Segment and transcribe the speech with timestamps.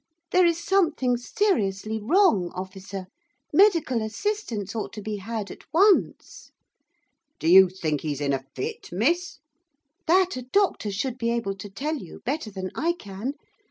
[0.31, 3.05] 'There is something seriously wrong, officer.
[3.53, 6.49] Medical assistance ought to be had at once.'
[7.37, 9.37] 'Do you think he's in a fit, miss?'
[10.07, 13.33] 'That a doctor should be able to tell you better than I can.